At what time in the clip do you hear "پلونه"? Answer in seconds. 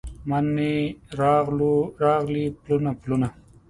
2.63-2.91, 3.01-3.29